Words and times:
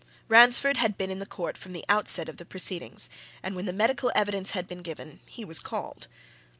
Ransford 0.29 0.77
had 0.77 0.97
been 0.97 1.11
in 1.11 1.19
the 1.19 1.27
court 1.27 1.59
from 1.59 1.73
the 1.73 1.85
outset 1.87 2.27
of 2.27 2.37
the 2.37 2.43
proceedings, 2.43 3.07
and 3.43 3.55
when 3.55 3.65
the 3.67 3.71
medical 3.71 4.11
evidence 4.15 4.49
had 4.49 4.67
been 4.67 4.81
given 4.81 5.19
he 5.27 5.45
was 5.45 5.59
called. 5.59 6.07